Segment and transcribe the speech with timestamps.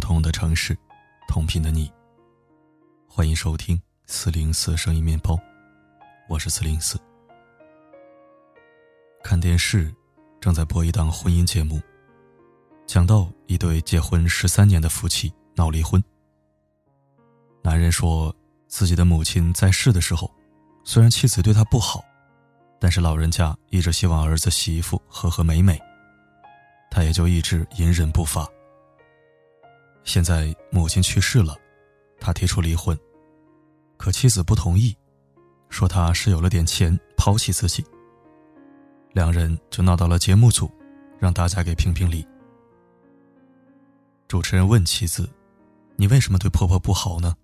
[0.00, 0.74] 不同的城市，
[1.28, 1.92] 同频的你。
[3.06, 5.38] 欢迎收听四零四声音面包，
[6.26, 6.98] 我是四零四。
[9.22, 9.94] 看电视，
[10.40, 11.78] 正在播一档婚姻节目，
[12.86, 16.02] 讲到一对结婚十三年的夫妻闹离婚。
[17.62, 18.34] 男人说
[18.68, 20.34] 自己的母亲在世的时候，
[20.82, 22.02] 虽然妻子对他不好，
[22.80, 25.78] 但是老人家一直希望儿子媳妇和和美美，
[26.90, 28.48] 他也就一直隐忍不发。
[30.04, 31.56] 现在母亲去世了，
[32.18, 32.98] 他提出离婚，
[33.96, 34.96] 可妻子不同意，
[35.68, 37.84] 说他是有了点钱抛弃自己。
[39.12, 40.70] 两人就闹到了节目组，
[41.18, 42.26] 让大家给评评理。
[44.28, 45.28] 主持人问妻子
[45.96, 47.34] ：“你为什么对婆婆不好呢？”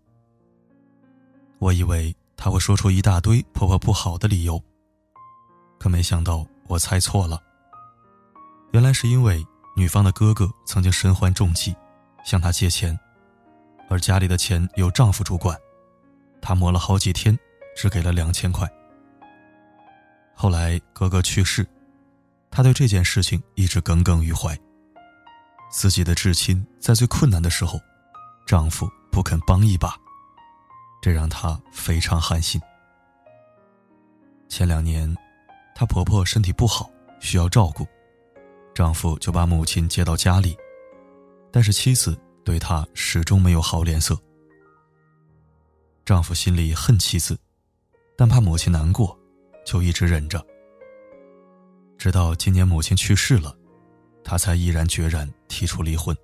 [1.58, 4.62] 我以为他会说出一大堆婆婆不好的理由，
[5.78, 7.42] 可没想到我猜错了。
[8.72, 9.44] 原来是因为
[9.76, 11.74] 女方的哥哥曾经身患重疾。
[12.26, 12.98] 向她借钱，
[13.88, 15.56] 而家里的钱由丈夫主管，
[16.42, 17.38] 她磨了好几天，
[17.76, 18.68] 只给了两千块。
[20.34, 21.64] 后来哥哥去世，
[22.50, 24.58] 她对这件事情一直耿耿于怀。
[25.70, 27.80] 自己的至亲在最困难的时候，
[28.44, 29.94] 丈夫不肯帮一把，
[31.00, 32.60] 这让她非常寒心。
[34.48, 35.16] 前两年，
[35.76, 37.86] 她婆婆身体不好，需要照顾，
[38.74, 40.56] 丈夫就把母亲接到家里。
[41.56, 44.14] 但是妻子对他始终没有好脸色。
[46.04, 47.34] 丈夫心里恨妻子，
[48.14, 49.18] 但怕母亲难过，
[49.64, 50.46] 就一直忍着。
[51.96, 53.56] 直到今年母亲去世了，
[54.22, 56.14] 他才毅然决然提出离婚。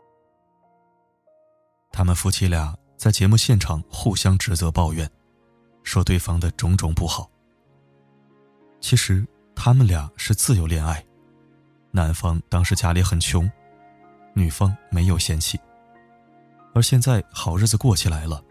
[1.91, 5.11] 他们夫妻俩在节目现场互相指责抱怨，
[5.83, 7.31] 说对方的种种不好。
[8.83, 11.03] 其实他们俩是自由恋爱，
[11.91, 13.51] 男方当时家里很穷。
[14.35, 15.61] 女方没有嫌弃，
[16.75, 18.43] 而现在好日子过起来了，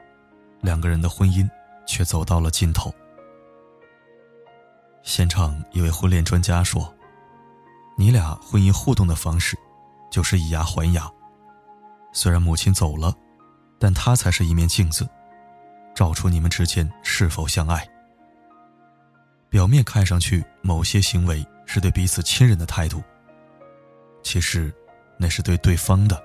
[0.62, 1.50] 两个人的婚姻
[1.88, 2.94] 却走到了尽头。
[5.02, 6.94] 现场一位婚恋专家说
[7.97, 9.58] ：“你俩婚姻互动的方式，
[10.12, 11.09] 就是以牙还牙。
[12.14, 13.12] 虽然母亲走了，
[13.80, 15.09] 但她才是一面镜子，
[15.96, 17.88] 照出你们之间是否相爱。
[19.50, 23.02] 表面看上去，某些行为是对彼此亲人的态度，
[24.22, 24.72] 其实……”
[25.22, 26.20] 那是对对方的。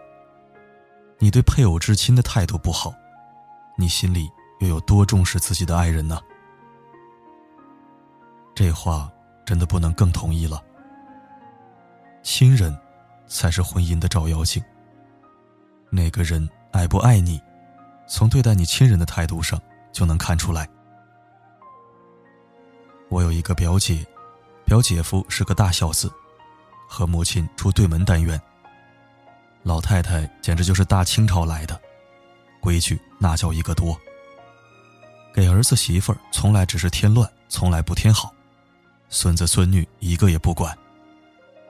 [1.19, 2.95] 你对配偶至亲的态度不好，
[3.77, 4.31] 你心里
[4.61, 6.19] 又有多重视自己的爱人呢？
[8.55, 9.13] 这话
[9.45, 10.63] 真的不能更同意了。
[12.23, 12.75] 亲人，
[13.27, 14.65] 才是婚姻的照妖镜。
[15.91, 17.39] 那个人爱不爱你，
[18.09, 19.61] 从对待你亲人的态度上
[19.93, 20.67] 就能看出来。
[23.11, 24.07] 我有一个表姐，
[24.65, 26.11] 表姐夫是个大孝子，
[26.89, 28.41] 和母亲住对门单元。
[29.67, 31.79] 老太太简直就是大清朝来的，
[32.61, 34.01] 规矩那叫一个多。
[35.35, 38.33] 给儿子媳妇儿从来只是添乱，从来不添好，
[39.09, 40.79] 孙子孙女一个也不管，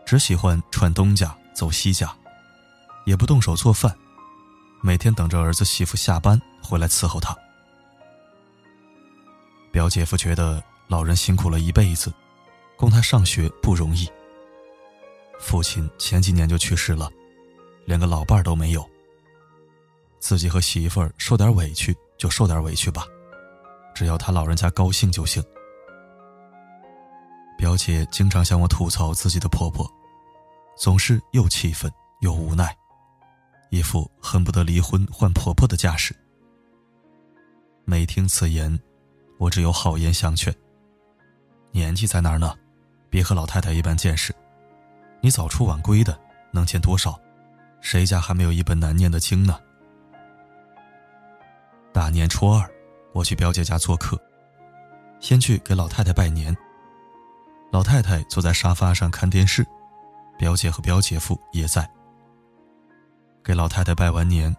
[0.04, 2.14] 只喜欢串东家走西家，
[3.06, 3.90] 也不动手做饭，
[4.82, 7.34] 每天等着儿子媳妇下班回来伺候他。
[9.72, 12.12] 表姐夫觉得老人辛苦了一辈子，
[12.76, 14.06] 供他上学不容易。
[15.40, 17.10] 父亲前几年就去世了。
[17.86, 18.84] 连个老伴儿都没有，
[20.18, 23.06] 自己和媳妇儿受点委屈就受点委屈吧，
[23.94, 25.42] 只要他老人家高兴就行。
[27.56, 29.90] 表姐经常向我吐槽自己的婆婆，
[30.76, 32.76] 总是又气愤又无奈，
[33.70, 36.14] 一副恨不得离婚换婆婆的架势。
[37.84, 38.78] 每听此言，
[39.38, 40.52] 我只有好言相劝：
[41.70, 42.52] 年纪在哪儿呢，
[43.08, 44.34] 别和老太太一般见识，
[45.22, 46.18] 你早出晚归的，
[46.52, 47.18] 能见多少？
[47.80, 49.58] 谁家还没有一本难念的经呢？
[51.92, 52.68] 大年初二，
[53.12, 54.20] 我去表姐家做客，
[55.20, 56.56] 先去给老太太拜年。
[57.72, 59.66] 老太太坐在沙发上看电视，
[60.38, 61.88] 表姐和表姐夫也在。
[63.44, 64.54] 给老太太拜完年，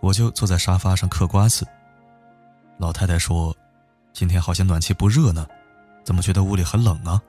[0.00, 1.66] 我就坐在沙发上嗑瓜子。
[2.78, 3.54] 老太太说
[4.12, 5.46] ：“今天好像暖气不热呢，
[6.02, 7.20] 怎么觉得屋里很冷啊？”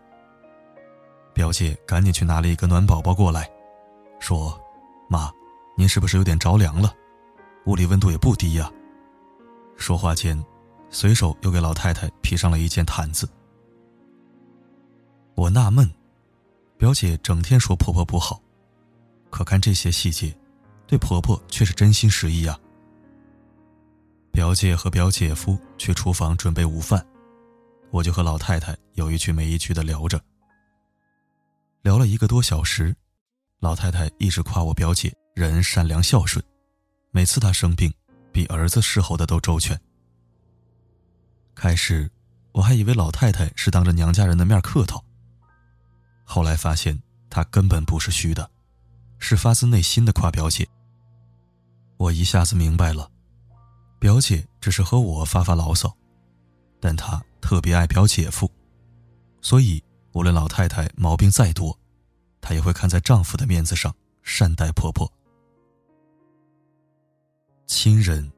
[1.35, 3.49] 表姐赶紧去拿了一个暖宝宝过来，
[4.19, 4.57] 说
[5.11, 5.31] ：“妈。”
[5.77, 6.93] 您是不是有点着凉了？
[7.65, 8.71] 屋里温度也不低呀。
[9.77, 10.37] 说话间，
[10.89, 13.27] 随手又给老太太披上了一件毯子。
[15.33, 15.89] 我纳闷，
[16.77, 18.39] 表姐整天说婆婆不好，
[19.31, 20.37] 可看这些细节，
[20.85, 22.59] 对婆婆却是真心实意啊。
[24.31, 27.03] 表姐和表姐夫去厨房准备午饭，
[27.89, 30.21] 我就和老太太有一句没一句的聊着。
[31.81, 32.95] 聊了一个多小时，
[33.61, 35.15] 老太太一直夸我表姐。
[35.33, 36.43] 人善良孝顺，
[37.11, 37.91] 每次她生病，
[38.33, 39.79] 比儿子侍候的都周全。
[41.55, 42.11] 开始
[42.51, 45.01] 我还以为老太太是当着娘家人的面客套，
[46.25, 48.49] 后来发现她根本不是虚的，
[49.19, 50.67] 是发自内心的夸表姐。
[51.95, 53.09] 我一下子明白了，
[53.99, 55.95] 表姐只是和我发发牢骚，
[56.81, 58.51] 但她特别爱表姐夫，
[59.41, 59.81] 所以
[60.11, 61.79] 无论老太太毛病再多，
[62.41, 65.09] 她也会看在丈夫的面子上善待婆婆。
[67.67, 68.29] 亲人，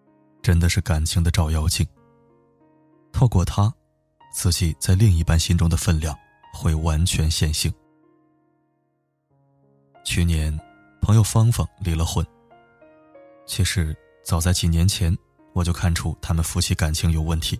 [0.42, 1.88] 真的是感情的照妖镜。
[3.12, 3.74] 透过他，
[4.32, 6.16] 自己在另一半心中的分量
[6.54, 7.74] 会完全显形。
[10.04, 10.56] 去年，
[11.02, 12.26] 朋友芳芳离了婚。
[13.46, 15.16] 其实早在几年前，
[15.54, 17.60] 我就看出他们夫妻感情有问题。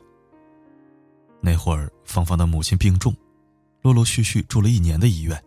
[1.42, 3.16] 那会儿，芳芳的母亲病重，
[3.82, 5.44] 陆陆续续住了一年的医院，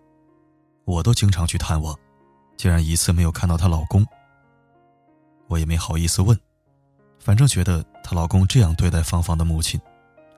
[0.87, 1.95] 我都经常去探望，
[2.57, 4.07] 竟然一次没有看到她老公。
[5.49, 6.39] 我也没好意思问，
[7.19, 9.79] 反正觉得她老公这样对待芳芳的母亲。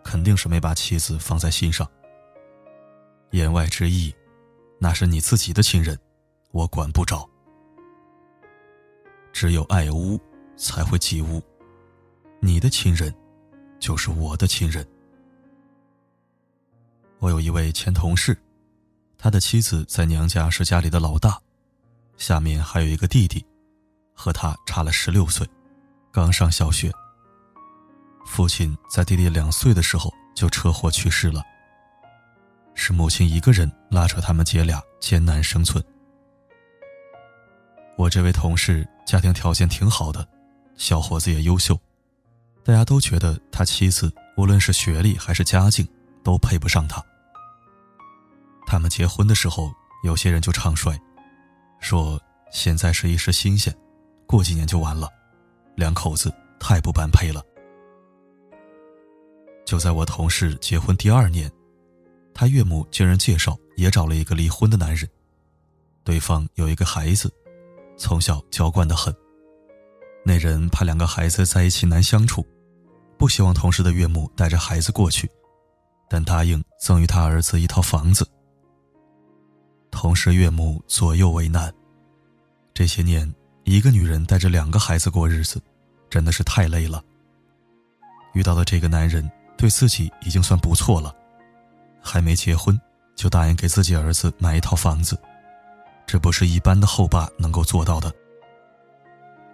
[0.04, 1.86] 肯定是没把妻子放在心上。
[3.32, 4.14] 言外之意，
[4.78, 5.98] 那是你自己的亲人，
[6.50, 7.28] 我管不着。
[9.30, 10.18] 只有爱屋
[10.56, 11.42] 才会及乌，
[12.40, 13.14] 你的亲人
[13.78, 14.86] 就是我的亲人。
[17.18, 18.34] 我有一位前同事，
[19.20, 21.36] 他的妻子在娘家是家里的老大，
[22.16, 23.44] 下面还有一个弟弟，
[24.14, 25.44] 和他差了十六岁，
[26.12, 26.92] 刚上小学。
[28.24, 31.42] 父亲在弟弟两岁的时候就车祸去世了，
[32.74, 35.84] 是母亲一个人拉扯他们姐俩艰难生存。
[37.96, 40.26] 我这位同事家庭条件挺好的，
[40.76, 41.76] 小伙子也优秀，
[42.62, 45.88] 大家都觉得他妻子无论是学历还是家境
[46.22, 47.04] 都配不上他。
[48.70, 49.72] 他们结婚的时候，
[50.04, 50.94] 有些人就唱衰，
[51.80, 52.20] 说
[52.52, 53.74] 现在是一时新鲜，
[54.26, 55.08] 过几年就完了，
[55.74, 56.30] 两口子
[56.60, 57.42] 太不般配了。
[59.64, 61.50] 就在我同事结婚第二年，
[62.34, 65.08] 他岳母经人介绍也找了一个离婚的男人，
[66.04, 67.32] 对方有一个孩子，
[67.96, 69.14] 从小娇惯的很。
[70.26, 72.46] 那人怕两个孩子在一起难相处，
[73.16, 75.26] 不希望同事的岳母带着孩子过去，
[76.06, 78.28] 但答应赠予他儿子一套房子。
[79.90, 81.72] 同时岳母左右为难，
[82.72, 83.32] 这些年
[83.64, 85.60] 一个女人带着两个孩子过日子，
[86.08, 87.02] 真的是太累了。
[88.34, 89.30] 遇到的这个男人。
[89.58, 91.12] 对自己已经算不错了，
[92.00, 92.80] 还没结婚
[93.16, 95.20] 就答应给自己儿子买一套房子，
[96.06, 98.14] 这不是一般的后爸能够做到的。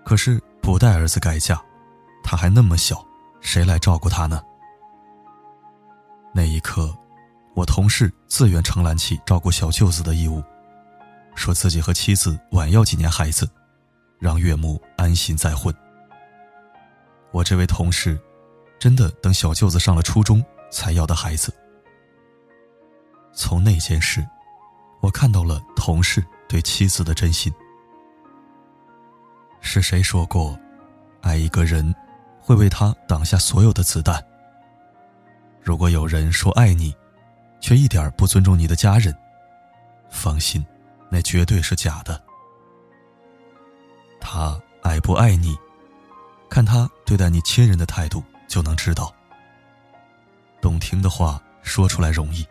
[0.05, 1.59] 可是不带儿子改嫁，
[2.23, 3.03] 他还那么小，
[3.41, 4.43] 谁来照顾他呢？
[6.35, 6.95] 那一刻，
[7.55, 10.43] 我同事自愿承揽起照顾小舅子的义务，
[11.35, 13.49] 说自己和妻子晚要几年孩子，
[14.19, 15.75] 让岳母安心再婚。
[17.31, 18.21] 我这位同事。
[18.77, 21.51] 真的等小舅子上了初中才要的孩子。
[23.33, 24.23] 从那件事，
[25.01, 27.51] 我看到了同事对妻子的真心。
[29.63, 30.59] 是谁说过，
[31.23, 31.95] 爱一个人，
[32.39, 34.23] 会为他挡下所有的子弹？
[35.63, 36.95] 如果有人说爱你，
[37.65, 39.17] 却一点不尊重你的家人，
[40.11, 40.63] 放心，
[41.09, 42.23] 那绝对是假的。
[44.21, 45.57] 他爱不爱你，
[46.51, 48.23] 看他对待你亲人的态度。
[48.47, 49.13] 就能知道，
[50.61, 52.47] 动听的话说出来容易，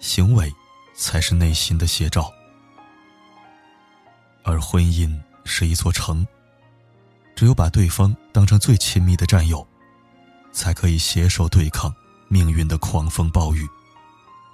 [0.00, 0.52] 行为
[0.92, 2.30] 才是内心的写照。
[4.42, 6.26] 而婚姻是一座城，
[7.36, 9.64] 只有把对方当成最亲密的战友，
[10.50, 11.94] 才可以携手对抗
[12.26, 13.66] 命运的狂风暴雨，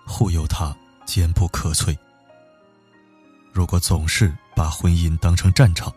[0.06, 1.96] 护佑他坚不可摧。
[3.52, 5.92] 如果总是把婚姻当成战场，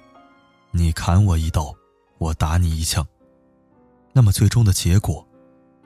[0.72, 1.74] 你砍我一刀，
[2.18, 3.06] 我打你一枪。
[4.12, 5.26] 那么最终的结果，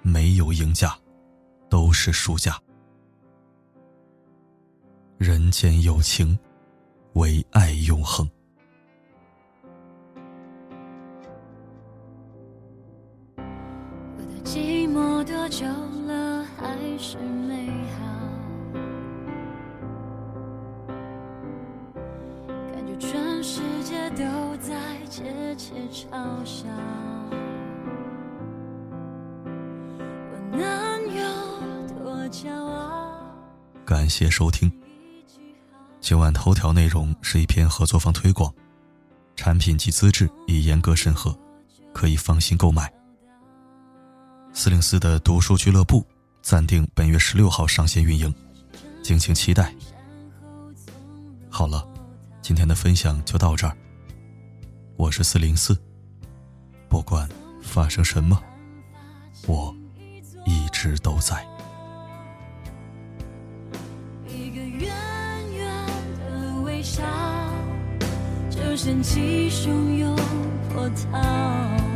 [0.02, 0.98] 没有赢家，
[1.70, 2.58] 都是输家。
[5.18, 6.38] 人间有情，
[7.14, 8.30] 唯爱永恒。
[15.24, 15.66] 多久
[16.06, 18.04] 了，还是美好？
[22.74, 24.24] 感觉全世界都
[24.58, 24.76] 在
[25.10, 26.68] 窃窃嘲笑。
[33.86, 34.72] 感谢收听。
[36.02, 38.52] 今晚头条内容是一篇合作方推广，
[39.36, 41.38] 产品及资质已严格审核，
[41.94, 42.92] 可以放心购买。
[44.56, 46.06] 四零四的读书俱乐部
[46.44, 48.34] 暂定本月十六号上线运营
[49.02, 49.74] 敬请期待。
[51.50, 51.86] 好了
[52.42, 53.76] 今天的分享就到这儿。
[54.96, 55.76] 我是四零四
[56.88, 57.28] 不管
[57.64, 58.40] 发生什么
[59.48, 59.76] 我
[60.46, 61.44] 一直都在。
[64.28, 64.94] 一个远
[65.52, 65.88] 远
[66.20, 67.04] 的微笑
[68.52, 70.16] 就掀起汹涌
[70.72, 71.93] 波涛。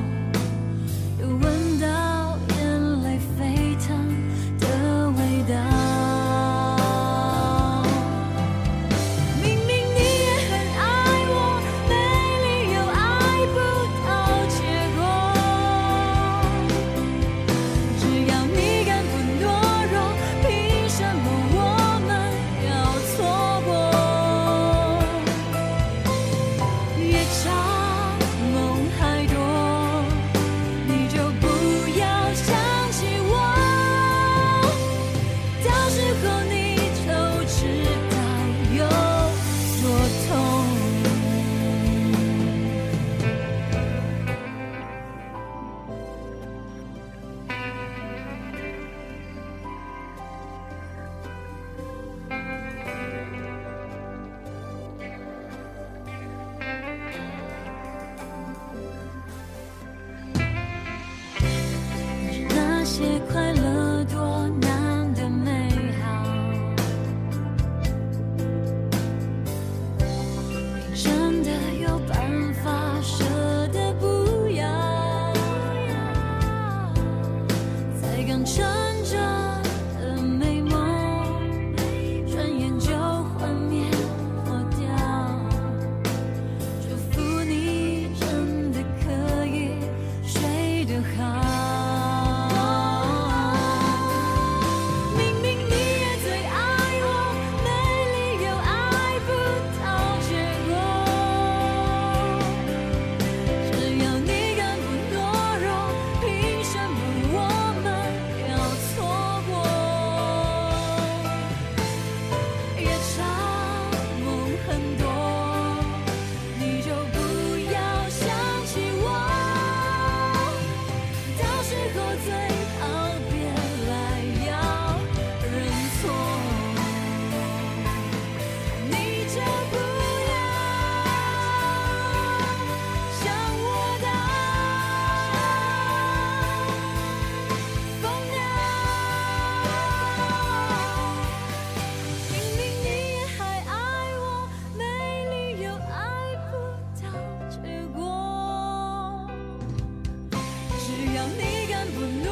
[150.87, 152.26] 只要你敢不能。